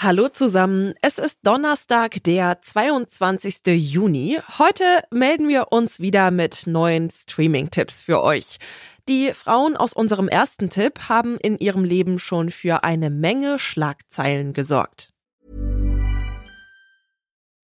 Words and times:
Hallo 0.00 0.28
zusammen, 0.28 0.94
es 1.02 1.18
ist 1.18 1.40
Donnerstag, 1.42 2.22
der 2.22 2.62
22. 2.62 3.62
Juni. 3.66 4.38
Heute 4.60 4.84
melden 5.10 5.48
wir 5.48 5.72
uns 5.72 5.98
wieder 5.98 6.30
mit 6.30 6.68
neuen 6.68 7.10
Streaming-Tipps 7.10 8.02
für 8.02 8.22
euch. 8.22 8.58
Die 9.08 9.32
Frauen 9.34 9.76
aus 9.76 9.94
unserem 9.94 10.28
ersten 10.28 10.70
Tipp 10.70 11.08
haben 11.08 11.36
in 11.38 11.58
ihrem 11.58 11.82
Leben 11.82 12.20
schon 12.20 12.50
für 12.50 12.84
eine 12.84 13.10
Menge 13.10 13.58
Schlagzeilen 13.58 14.52
gesorgt. 14.52 15.12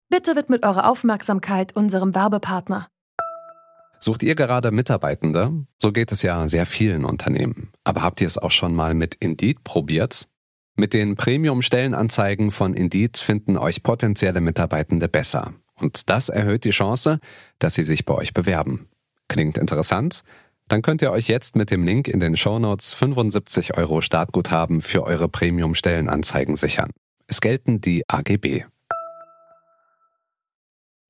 Bitte 0.09 0.35
widmet 0.35 0.65
eure 0.65 0.87
Aufmerksamkeit 0.87 1.75
unserem 1.75 2.15
Werbepartner. 2.15 2.87
Sucht 3.99 4.23
ihr 4.23 4.33
gerade 4.33 4.71
Mitarbeitende? 4.71 5.67
So 5.79 5.91
geht 5.91 6.11
es 6.11 6.23
ja 6.23 6.47
sehr 6.47 6.65
vielen 6.65 7.05
Unternehmen. 7.05 7.71
Aber 7.83 8.01
habt 8.01 8.21
ihr 8.21 8.27
es 8.27 8.39
auch 8.39 8.49
schon 8.49 8.73
mal 8.73 8.95
mit 8.95 9.13
Indeed 9.19 9.63
probiert? 9.63 10.29
Mit 10.75 10.93
den 10.93 11.15
Premium-Stellenanzeigen 11.15 12.49
von 12.49 12.73
Indeed 12.73 13.17
finden 13.17 13.57
euch 13.57 13.83
potenzielle 13.83 14.41
Mitarbeitende 14.41 15.07
besser. 15.07 15.53
Und 15.75 16.09
das 16.09 16.29
erhöht 16.29 16.63
die 16.63 16.71
Chance, 16.71 17.19
dass 17.59 17.75
sie 17.75 17.83
sich 17.83 18.05
bei 18.05 18.15
euch 18.15 18.33
bewerben. 18.33 18.87
Klingt 19.27 19.57
interessant? 19.57 20.23
Dann 20.67 20.81
könnt 20.81 21.03
ihr 21.03 21.11
euch 21.11 21.27
jetzt 21.27 21.55
mit 21.55 21.69
dem 21.69 21.83
Link 21.83 22.07
in 22.07 22.19
den 22.19 22.37
Shownotes 22.37 22.95
75 22.95 23.77
Euro 23.77 24.01
Startguthaben 24.01 24.81
für 24.81 25.03
eure 25.03 25.29
Premium-Stellenanzeigen 25.29 26.55
sichern. 26.55 26.89
Es 27.27 27.39
gelten 27.39 27.79
die 27.79 28.03
AGB. 28.07 28.65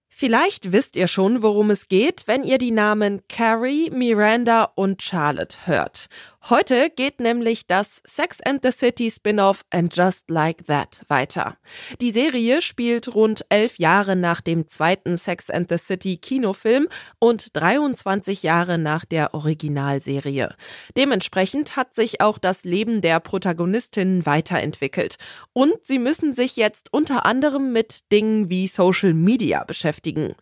Vielleicht 0.10 0.72
wisst 0.72 0.96
ihr 0.96 1.08
schon, 1.08 1.42
worum 1.42 1.72
es 1.72 1.88
geht, 1.88 2.24
wenn 2.28 2.44
ihr 2.44 2.58
die 2.58 2.72
Namen 2.72 3.22
Carrie, 3.28 3.90
Miranda 3.90 4.66
und 4.76 5.02
Charlotte 5.02 5.58
hört. 5.66 6.08
Heute 6.50 6.90
geht 6.90 7.22
nämlich 7.22 7.68
das 7.68 8.02
Sex 8.06 8.42
and 8.42 8.60
the 8.64 8.72
City 8.72 9.10
Spin-off 9.10 9.64
And 9.70 9.96
Just 9.96 10.30
Like 10.30 10.68
That 10.68 11.04
weiter. 11.08 11.56
Die 12.02 12.12
Serie 12.12 12.62
spielt 12.62 13.16
rund 13.16 13.46
elf 13.48 13.80
Jahre 13.80 14.18
nach 14.18 14.42
dem 14.42 14.68
zweiten 14.68 15.16
Sex 15.16 15.50
and 15.50 15.70
the 15.70 15.78
City 15.78 16.18
Kinofilm 16.18 16.90
und 17.18 17.56
23 17.56 18.44
Jahre 18.44 18.78
nach 18.78 19.06
der 19.06 19.34
Originalserie. 19.34 20.54
Dementsprechend 20.98 21.78
hat 21.78 21.96
sich 21.96 22.20
auch 22.20 22.38
das 22.38 22.66
Leben 22.66 23.00
der 23.00 23.22
Protagonistinnen 23.22 24.26
weiterentwickelt. 24.26 25.16
Und 25.54 25.76
sie 25.84 25.98
müssen 25.98 26.34
sich 26.34 26.58
jetzt 26.58 26.92
unter 26.92 27.26
anderem 27.26 27.72
mit 27.72 28.12
Dingen 28.12 28.50
wie 28.50 28.68
Social 28.68 29.14
Media 29.14 29.64
beschäftigen. 29.64 30.36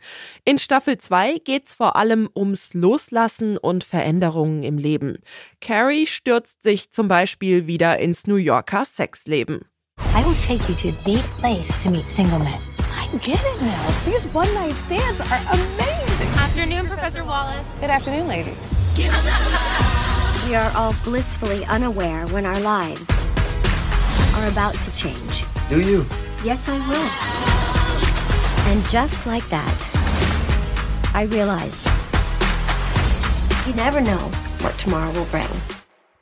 In 0.45 0.57
Staffel 0.57 0.97
2 0.97 1.37
geht's 1.43 1.75
vor 1.75 1.95
allem 1.95 2.27
ums 2.35 2.73
Loslassen 2.73 3.59
und 3.59 3.83
Veränderungen 3.83 4.63
im 4.63 4.79
Leben. 4.79 5.19
Carrie 5.59 5.90
Harry 5.91 6.07
stürzt 6.07 6.63
sich 6.63 6.89
zum 6.89 7.09
Beispiel 7.09 7.67
wieder 7.67 7.99
ins 7.99 8.25
New 8.25 8.37
Yorker 8.37 8.85
Sexleben. 8.85 9.65
I 10.15 10.23
will 10.23 10.35
take 10.35 10.69
you 10.69 10.75
to 10.75 10.93
the 11.03 11.21
place 11.37 11.77
to 11.83 11.89
meet 11.89 12.07
single 12.07 12.39
men. 12.39 12.59
I 12.93 13.07
get 13.17 13.41
it 13.41 13.61
now. 13.61 13.93
These 14.05 14.25
one-night 14.33 14.77
stands 14.77 15.19
are 15.19 15.39
amazing. 15.51 16.29
Afternoon, 16.39 16.87
Professor 16.87 17.25
Wallace. 17.25 17.77
Good 17.81 17.89
afternoon, 17.89 18.29
ladies. 18.29 18.65
We 20.47 20.55
are 20.55 20.71
all 20.77 20.95
blissfully 21.03 21.65
unaware 21.65 22.25
when 22.27 22.45
our 22.45 22.59
lives 22.61 23.09
are 24.37 24.47
about 24.47 24.75
to 24.75 24.93
change. 24.93 25.43
Do 25.67 25.81
you? 25.81 26.05
Yes, 26.41 26.69
I 26.69 26.77
will. 26.87 27.09
And 28.71 28.81
just 28.89 29.27
like 29.27 29.43
that, 29.49 29.91
I 31.13 31.23
realize 31.23 31.83
you 33.67 33.73
never 33.73 33.99
know 33.99 34.31
what 34.61 34.73
tomorrow 34.77 35.11
will 35.11 35.25
bring. 35.25 35.49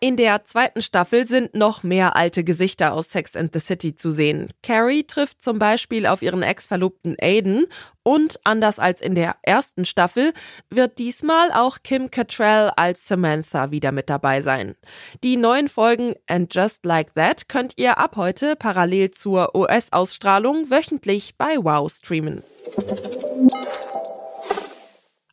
In 0.01 0.15
der 0.15 0.45
zweiten 0.45 0.81
Staffel 0.81 1.27
sind 1.27 1.55
noch 1.55 1.83
mehr 1.83 2.15
alte 2.15 2.45
Gesichter 2.45 2.93
aus 2.93 3.09
Sex 3.09 3.35
and 3.35 3.51
the 3.51 3.59
City 3.59 3.95
zu 3.95 4.11
sehen. 4.11 4.53
Carrie 4.63 5.03
trifft 5.03 5.41
zum 5.41 5.59
Beispiel 5.59 6.05
auf 6.07 6.21
ihren 6.21 6.41
Ex-Verlobten 6.41 7.17
Aiden 7.21 7.65
und 8.01 8.39
anders 8.45 8.79
als 8.79 9.01
in 9.01 9.13
der 9.13 9.35
ersten 9.41 9.83
Staffel 9.83 10.33
wird 10.69 10.99
diesmal 10.99 11.51
auch 11.51 11.79
Kim 11.83 12.09
Cattrall 12.09 12.71
als 12.77 13.09
Samantha 13.09 13.71
wieder 13.71 13.91
mit 13.91 14.09
dabei 14.09 14.39
sein. 14.39 14.75
Die 15.21 15.35
neuen 15.35 15.67
Folgen 15.67 16.15
And 16.27 16.55
Just 16.55 16.85
Like 16.85 17.13
That 17.15 17.49
könnt 17.49 17.73
ihr 17.75 17.97
ab 17.97 18.15
heute 18.15 18.55
parallel 18.55 19.11
zur 19.11 19.53
US-Ausstrahlung 19.53 20.69
wöchentlich 20.69 21.35
bei 21.37 21.57
Wow 21.57 21.91
streamen. 21.91 22.41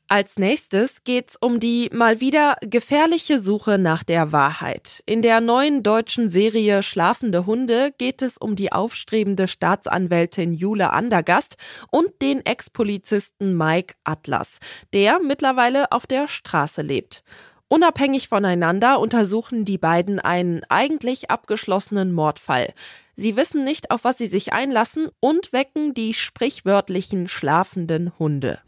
Als 0.09 0.37
nächstes 0.39 1.03
geht's 1.03 1.35
um 1.35 1.59
die 1.59 1.91
mal 1.93 2.21
wieder 2.21 2.57
gefährliche 2.61 3.41
Suche 3.41 3.77
nach 3.77 4.05
der 4.05 4.31
Wahrheit. 4.31 5.03
In 5.05 5.21
der 5.21 5.41
neuen 5.41 5.83
deutschen 5.83 6.31
Serie 6.31 6.85
Schlafende 6.85 7.45
Hunde 7.45 7.93
geht 7.99 8.23
es 8.23 8.39
um 8.39 8.55
die 8.55 8.71
aufstrebende 8.71 9.49
Staatsanwältin 9.49 10.55
Jule 10.55 10.93
Andergast 10.93 11.57
und 11.91 12.23
den 12.23 12.47
Ex-Polizisten 12.47 13.57
Mike 13.57 13.97
Atlas, 14.05 14.61
der 14.93 15.19
mittlerweile 15.19 15.91
auf 15.91 16.07
der 16.07 16.29
Straße 16.29 16.83
lebt. 16.83 17.25
Unabhängig 17.67 18.29
voneinander 18.29 19.01
untersuchen 19.01 19.65
die 19.65 19.79
beiden 19.79 20.21
einen 20.21 20.63
eigentlich 20.69 21.33
abgeschlossenen 21.33 22.13
Mordfall. 22.13 22.75
Sie 23.17 23.35
wissen 23.35 23.65
nicht, 23.65 23.91
auf 23.91 24.05
was 24.05 24.19
sie 24.19 24.29
sich 24.29 24.53
einlassen 24.53 25.09
und 25.19 25.53
wecken 25.53 25.95
die 25.95 26.15
sprichwörtlichen 26.15 27.27
schlafenden 27.27 28.13
Hunde. 28.21 28.61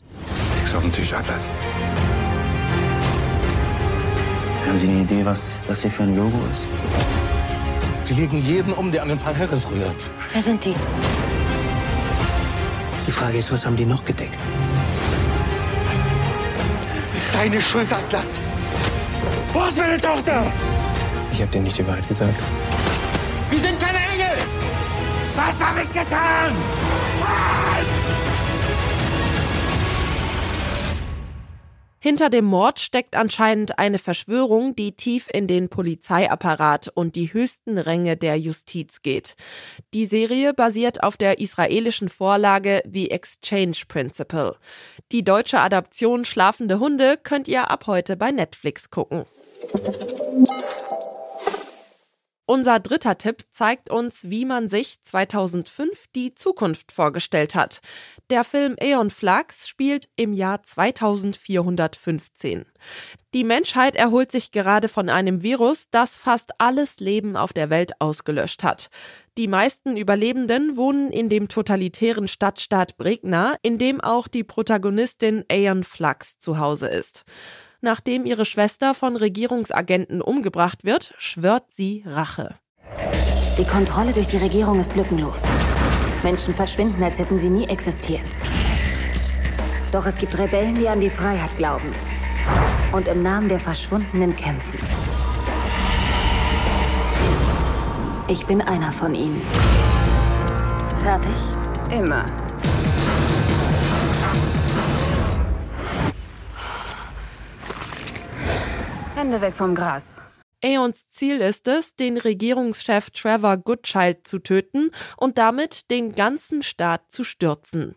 Nix 0.68 0.76
auf 0.76 0.82
dem 0.82 0.92
Tisch, 0.92 1.14
Atlas. 1.14 1.40
Haben 4.66 4.78
Sie 4.78 4.86
eine 4.86 5.00
Idee, 5.00 5.24
was 5.24 5.56
das 5.66 5.80
hier 5.80 5.90
für 5.90 6.02
ein 6.02 6.14
Logo 6.14 6.38
ist? 6.52 6.66
Die 8.06 8.12
legen 8.12 8.42
jeden 8.42 8.74
um, 8.74 8.92
der 8.92 9.02
an 9.02 9.08
den 9.08 9.18
Fall 9.18 9.34
Harris 9.38 9.66
rührt. 9.66 10.10
Wer 10.34 10.42
sind 10.42 10.62
die? 10.62 10.74
Die 13.06 13.10
Frage 13.10 13.38
ist, 13.38 13.50
was 13.50 13.64
haben 13.64 13.76
die 13.76 13.86
noch 13.86 14.04
gedeckt? 14.04 14.38
Es 17.00 17.14
ist 17.14 17.34
deine 17.34 17.62
Schuld, 17.62 17.90
Atlas. 17.90 18.42
Wo 19.54 19.64
ist 19.64 19.78
meine 19.78 19.98
Tochter? 19.98 20.52
Ich 21.32 21.40
habe 21.40 21.50
denen 21.50 21.64
nicht 21.64 21.78
die 21.78 21.86
Wahrheit 21.86 22.06
gesagt. 22.08 22.38
Wir 23.48 23.58
sind 23.58 23.80
keine 23.80 24.00
Engel! 24.12 24.36
Was 25.34 25.66
habe 25.66 25.80
ich 25.80 25.88
getan? 25.88 26.52
Hinter 32.00 32.30
dem 32.30 32.44
Mord 32.44 32.78
steckt 32.78 33.16
anscheinend 33.16 33.78
eine 33.78 33.98
Verschwörung, 33.98 34.76
die 34.76 34.92
tief 34.92 35.28
in 35.32 35.46
den 35.46 35.68
Polizeiapparat 35.68 36.88
und 36.94 37.16
die 37.16 37.32
höchsten 37.32 37.76
Ränge 37.78 38.16
der 38.16 38.38
Justiz 38.38 39.02
geht. 39.02 39.34
Die 39.94 40.06
Serie 40.06 40.54
basiert 40.54 41.02
auf 41.02 41.16
der 41.16 41.40
israelischen 41.40 42.08
Vorlage 42.08 42.82
The 42.90 43.10
Exchange 43.10 43.78
Principle. 43.88 44.56
Die 45.10 45.24
deutsche 45.24 45.60
Adaption 45.60 46.24
Schlafende 46.24 46.78
Hunde 46.78 47.18
könnt 47.22 47.48
ihr 47.48 47.70
ab 47.70 47.86
heute 47.86 48.16
bei 48.16 48.30
Netflix 48.30 48.90
gucken. 48.90 49.24
Unser 52.50 52.80
dritter 52.80 53.18
Tipp 53.18 53.44
zeigt 53.50 53.90
uns, 53.90 54.30
wie 54.30 54.46
man 54.46 54.70
sich 54.70 55.02
2005 55.02 56.06
die 56.16 56.34
Zukunft 56.34 56.92
vorgestellt 56.92 57.54
hat. 57.54 57.80
Der 58.30 58.42
Film 58.42 58.74
Aeon 58.80 59.10
Flux 59.10 59.68
spielt 59.68 60.08
im 60.16 60.32
Jahr 60.32 60.62
2415. 60.62 62.64
Die 63.34 63.44
Menschheit 63.44 63.96
erholt 63.96 64.32
sich 64.32 64.50
gerade 64.50 64.88
von 64.88 65.10
einem 65.10 65.42
Virus, 65.42 65.88
das 65.90 66.16
fast 66.16 66.52
alles 66.56 67.00
Leben 67.00 67.36
auf 67.36 67.52
der 67.52 67.68
Welt 67.68 68.00
ausgelöscht 68.00 68.62
hat. 68.62 68.88
Die 69.36 69.46
meisten 69.46 69.98
Überlebenden 69.98 70.78
wohnen 70.78 71.12
in 71.12 71.28
dem 71.28 71.48
totalitären 71.48 72.28
Stadtstaat 72.28 72.96
Bregna, 72.96 73.56
in 73.60 73.76
dem 73.76 74.00
auch 74.00 74.26
die 74.26 74.42
Protagonistin 74.42 75.44
Aeon 75.50 75.84
Flux 75.84 76.38
zu 76.38 76.58
Hause 76.58 76.88
ist. 76.88 77.26
Nachdem 77.80 78.26
ihre 78.26 78.44
Schwester 78.44 78.92
von 78.92 79.14
Regierungsagenten 79.16 80.20
umgebracht 80.20 80.84
wird, 80.84 81.14
schwört 81.18 81.70
sie 81.70 82.02
Rache. 82.06 82.56
Die 83.56 83.64
Kontrolle 83.64 84.12
durch 84.12 84.26
die 84.26 84.36
Regierung 84.36 84.80
ist 84.80 84.94
lückenlos. 84.96 85.36
Menschen 86.22 86.54
verschwinden, 86.54 87.02
als 87.02 87.16
hätten 87.18 87.38
sie 87.38 87.50
nie 87.50 87.68
existiert. 87.68 88.26
Doch 89.92 90.06
es 90.06 90.16
gibt 90.16 90.36
Rebellen, 90.36 90.74
die 90.74 90.88
an 90.88 91.00
die 91.00 91.10
Freiheit 91.10 91.56
glauben 91.56 91.94
und 92.92 93.08
im 93.08 93.22
Namen 93.22 93.48
der 93.48 93.60
Verschwundenen 93.60 94.34
kämpfen. 94.34 94.78
Ich 98.28 98.44
bin 98.46 98.60
einer 98.60 98.92
von 98.92 99.14
ihnen. 99.14 99.40
Fertig? 101.02 101.32
Immer. 101.90 102.26
Hände 109.18 109.40
weg 109.40 109.54
vom 109.54 109.74
Gras. 109.74 110.04
Aeons 110.62 111.08
Ziel 111.08 111.40
ist 111.40 111.66
es, 111.66 111.96
den 111.96 112.18
Regierungschef 112.18 113.10
Trevor 113.10 113.56
Goodchild 113.56 114.28
zu 114.28 114.38
töten 114.38 114.92
und 115.16 115.38
damit 115.38 115.90
den 115.90 116.12
ganzen 116.12 116.62
Staat 116.62 117.10
zu 117.10 117.24
stürzen. 117.24 117.96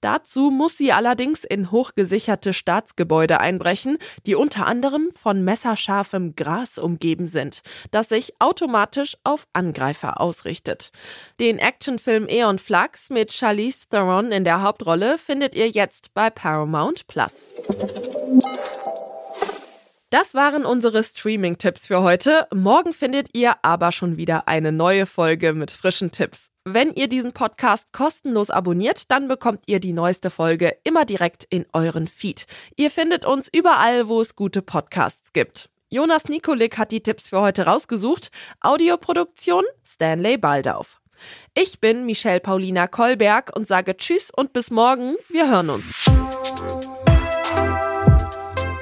Dazu 0.00 0.50
muss 0.50 0.78
sie 0.78 0.92
allerdings 0.92 1.44
in 1.44 1.70
hochgesicherte 1.70 2.54
Staatsgebäude 2.54 3.38
einbrechen, 3.38 3.98
die 4.24 4.34
unter 4.34 4.66
anderem 4.66 5.10
von 5.14 5.44
messerscharfem 5.44 6.36
Gras 6.36 6.78
umgeben 6.78 7.28
sind, 7.28 7.60
das 7.90 8.08
sich 8.08 8.32
automatisch 8.38 9.18
auf 9.24 9.46
Angreifer 9.52 10.22
ausrichtet. 10.22 10.90
Den 11.38 11.58
Actionfilm 11.58 12.26
Aeon 12.30 12.58
Flux 12.58 13.10
mit 13.10 13.34
Charlize 13.34 13.88
Theron 13.90 14.32
in 14.32 14.44
der 14.44 14.62
Hauptrolle 14.62 15.18
findet 15.18 15.54
ihr 15.54 15.68
jetzt 15.68 16.14
bei 16.14 16.30
Paramount 16.30 17.06
Plus. 17.08 17.50
Das 20.12 20.34
waren 20.34 20.66
unsere 20.66 21.02
Streaming-Tipps 21.02 21.86
für 21.86 22.02
heute. 22.02 22.46
Morgen 22.54 22.92
findet 22.92 23.28
ihr 23.32 23.54
aber 23.62 23.92
schon 23.92 24.18
wieder 24.18 24.46
eine 24.46 24.70
neue 24.70 25.06
Folge 25.06 25.54
mit 25.54 25.70
frischen 25.70 26.10
Tipps. 26.10 26.48
Wenn 26.66 26.92
ihr 26.92 27.08
diesen 27.08 27.32
Podcast 27.32 27.94
kostenlos 27.94 28.50
abonniert, 28.50 29.10
dann 29.10 29.26
bekommt 29.26 29.62
ihr 29.68 29.80
die 29.80 29.94
neueste 29.94 30.28
Folge 30.28 30.76
immer 30.84 31.06
direkt 31.06 31.46
in 31.48 31.64
euren 31.72 32.08
Feed. 32.08 32.44
Ihr 32.76 32.90
findet 32.90 33.24
uns 33.24 33.48
überall, 33.50 34.06
wo 34.06 34.20
es 34.20 34.36
gute 34.36 34.60
Podcasts 34.60 35.32
gibt. 35.32 35.70
Jonas 35.88 36.28
Nikolik 36.28 36.76
hat 36.76 36.92
die 36.92 37.02
Tipps 37.02 37.30
für 37.30 37.40
heute 37.40 37.64
rausgesucht. 37.64 38.30
Audioproduktion 38.60 39.64
Stanley 39.82 40.36
Baldauf. 40.36 41.00
Ich 41.54 41.80
bin 41.80 42.04
Michelle 42.04 42.40
Paulina 42.40 42.86
Kolberg 42.86 43.56
und 43.56 43.66
sage 43.66 43.96
Tschüss 43.96 44.30
und 44.30 44.52
bis 44.52 44.70
morgen. 44.70 45.16
Wir 45.30 45.48
hören 45.48 45.70
uns. 45.70 45.86